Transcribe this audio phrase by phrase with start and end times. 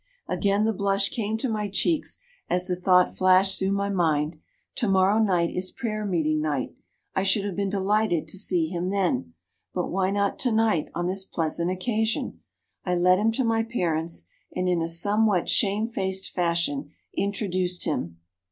[0.27, 2.17] "Again the blush came to my cheeks
[2.49, 4.39] as the thought flashed through my mind,
[4.73, 6.73] Tomorrow night is prayer meeting night;
[7.15, 9.35] I should have been delighted to see him then.
[9.75, 12.39] But why not tonight, on this pleasant occasion?
[12.83, 14.25] I led him to my parents,
[14.55, 18.17] and, in a somewhat shamefaced fashion, introduced him.